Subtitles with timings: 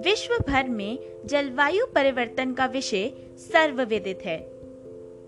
[0.00, 4.50] विश्व भर में जलवायु परिवर्तन का विषय सर्वविदित है।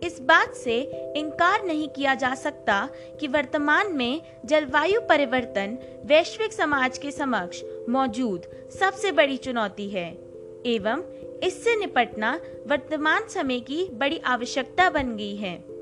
[0.02, 0.80] इस बात से
[1.16, 2.88] इनकार नहीं किया जा सकता
[3.20, 8.42] कि वर्तमान में जलवायु परिवर्तन वैश्विक समाज के समक्ष मौजूद
[8.80, 10.18] सबसे बड़ी चुनौती है,
[10.66, 11.02] एवं
[11.42, 15.78] इससे निपटना वर्तमान समय की बड़ी आवश्यकता बन गई है।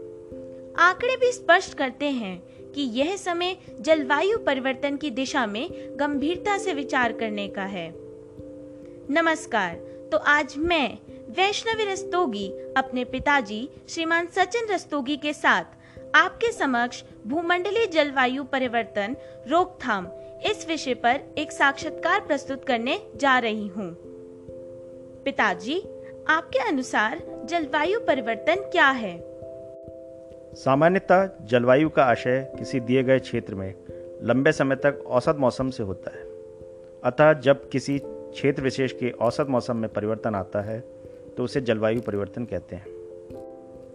[0.79, 6.73] आंकड़े भी स्पष्ट करते हैं कि यह समय जलवायु परिवर्तन की दिशा में गंभीरता से
[6.73, 7.95] विचार करने का है।
[9.11, 9.75] नमस्कार
[10.13, 10.99] तो आज मैं,
[11.31, 15.65] वैष्णवी रस्तोगी, अपने पिताजी, श्रीमान सचिन रस्तोगी के साथ
[16.15, 19.17] आपके समक्ष भूमंडलीय जलवायु परिवर्तन,
[19.49, 20.07] रोकथाम,
[20.47, 23.97] इस विषय पर एक साक्षात्कार प्रस्तुत करने जा रही हूँ।
[25.25, 25.81] पिताजी,
[26.29, 29.36] आपके अनुसार जलवायु परिवर्तन क्या है?
[30.57, 33.75] सामान्यतः जलवायु का आशय किसी दिए गए क्षेत्र में
[34.23, 36.23] लंबे समय तक औसत मौसम से होता है।
[37.05, 40.79] अतः जब किसी क्षेत्र विशेष के औसत मौसम में परिवर्तन आता है
[41.37, 42.87] तो उसे जलवायु परिवर्तन कहते हैं।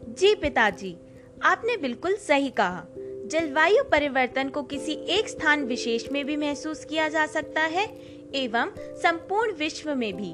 [0.10, 0.96] जी पिताजी,
[1.44, 2.86] आपने बिल्कुल सही कहा।
[3.28, 7.88] जलवायु परिवर्तन को किसी एक स्थान विशेष में भी महसूस किया जा सकता है,
[8.36, 10.34] एवं संपूर्ण विश्व में भी।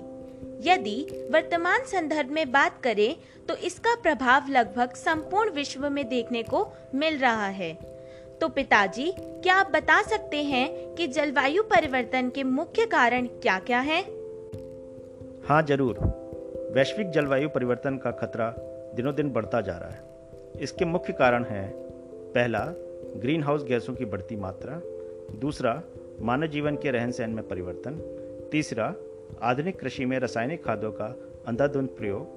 [0.62, 3.16] यदि वर्तमान संदर्भ में बात करें
[3.50, 7.74] तो इसका प्रभाव लगभग संपूर्ण विश्व में देखने को मिल रहा है।
[8.42, 13.80] तो पिताजी, क्या आप बता सकते हैं कि जलवायु परिवर्तन के मुख्य कारण क्या क्या
[13.80, 14.04] हैं?
[15.46, 16.00] हाँ ज़रूर।
[16.74, 18.54] वैश्विक जलवायु परिवर्तन का खतरा
[18.96, 20.04] दिनों दिन बढ़ता जा रहा है।
[20.62, 21.72] इसके मुख्य कारण हैं,
[22.34, 22.60] पहला
[23.18, 24.82] ग्रीन हाउस गैसों की बढ़ती मात्रा,
[25.40, 25.82] दूसरा,
[26.22, 28.00] मानव जीवन के रहन सहन में परिवर्तन,
[28.52, 28.94] तीसरा,
[29.42, 31.16] आधुनिक कृषि में रासायनिक खादों का
[31.48, 32.37] अंधाधुंध प्रयोग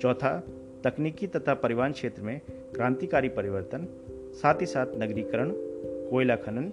[0.00, 0.42] चौथा,
[0.84, 3.86] तकनीकी तथा परिवहन क्षेत्र में क्रांतिकारी परिवर्तन,
[4.34, 5.52] साथ ही साथ नगरीकरण,
[6.10, 6.72] कोयला खनन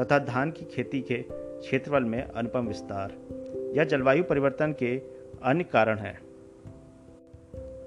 [0.00, 3.14] तथा धान की खेती के क्षेत्रफल में अनुपम विस्तार।
[3.76, 5.02] यह जलवायु परिवर्तन के
[5.42, 6.20] अन्य कारण हैं।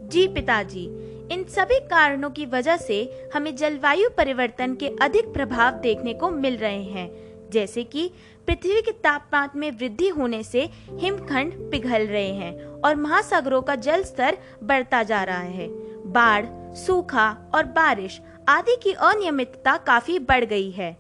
[0.10, 0.86] जी पिताजी,
[1.34, 6.58] इन सभी कारणों की वजह से हमें जलवायु परिवर्तन के अधिक प्रभाव देखने को मिल
[6.58, 8.12] रहे हैं। जैसे कि
[8.48, 14.04] पृथ्वी के तापमान में वृद्धि होने से हिमखंड पिघल रहे हैं और महासागरों का जल
[14.04, 15.68] स्तर बढ़ता जा रहा है।
[16.12, 16.46] बाढ़,
[16.76, 20.98] सूखा और बारिश आदि की अनियमितता काफ़ी बढ़ गई है।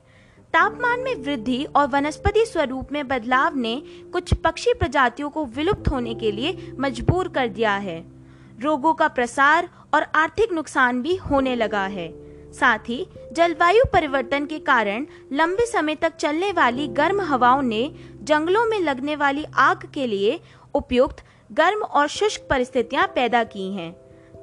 [0.54, 3.82] तापमान में वृद्धि और वनस्पति स्वरूप में बदलाव ने
[4.14, 8.06] कुछ पक्षी प्रजातियों को विलुप्त होने के लिए मजबूर कर दिया है।
[8.62, 14.60] रोगों का प्रसार और आर्थिक नुकसान भी होने लगा है। साथ ही जलवायु परिवर्तन के
[14.60, 17.92] कारण लंबे समय तक चलने वाली गर्म हवाओं ने
[18.24, 20.40] जंगलों में लगने वाली आग के लिए
[20.76, 23.92] उपयुक्त गर्म और शुष्क परिस्थितियाँ पैदा की हैं।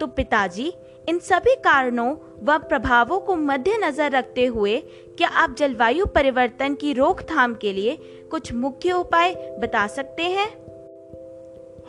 [0.00, 0.72] तो पिताजी,
[1.08, 4.78] इन सभी कारणों व प्रभावों को मद्देनजर रखते हुए
[5.18, 7.96] क्या आप जलवायु परिवर्तन की रोकथाम के लिए
[8.30, 10.48] कुछ मुख्य उपाय बता सकते हैं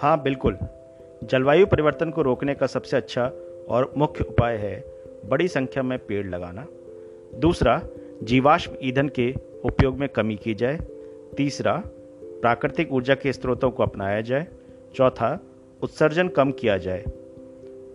[0.02, 0.58] हाँ बिल्कुल
[1.24, 3.32] जलवायु परिवर्तन को रोकने का सबसे अच्छा
[3.70, 4.97] और मुख्य उपाय है
[5.28, 6.68] बड़ी संख्या में पेड़ लगाना।
[7.36, 7.82] दूसरा,
[8.24, 9.34] जीवाश्म ईंधन के
[9.66, 10.80] उपयोग में कमी की जाए।
[11.38, 11.84] तीसरा,
[12.24, 14.48] प्राकृतिक ऊर्जा के स्रोतों को अपनाया जाए।
[14.96, 15.40] चौथा,
[15.84, 17.04] उत्सर्जन कम किया जाए।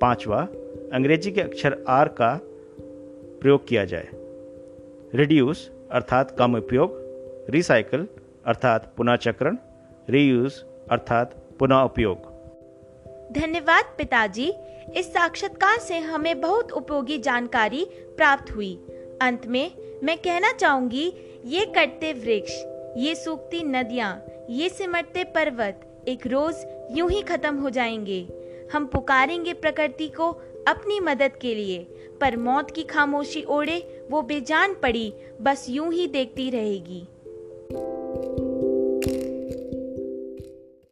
[0.00, 0.48] पांचवा,
[0.92, 2.40] अंग्रेज़ी के अक्षर आर का
[3.40, 4.08] प्रयोग किया जाए।
[5.14, 6.90] रिड्यूस अर्थात कम उपयोग,
[7.50, 8.06] रिसाइकल
[8.46, 9.56] अर्थात पुनः चक्रण
[10.10, 12.31] रीयूज अर्थात पुनः उपयोग।
[13.32, 14.52] धन्यवाद पिताजी।
[14.96, 17.84] इस साक्षात्कार से हमें बहुत उपयोगी जानकारी
[18.16, 18.74] प्राप्त हुई।
[19.22, 19.70] अंत में
[20.04, 21.12] मैं कहना चाहूँगी,
[21.44, 22.52] ये कटते वृक्ष,
[22.96, 26.54] ये सूखती नदियाँ, ये सिमटते पर्वत, एक रोज
[26.90, 28.26] यूँ ही खत्म हो जाएँगे।
[28.72, 30.30] हम पुकारेंगे प्रकृति को
[30.68, 31.78] अपनी मदद के लिए,
[32.20, 37.06] पर मौत की खामोशी ओढ़े, वो बेजान पड़ी, बस यूँ ही देखती रहेगी।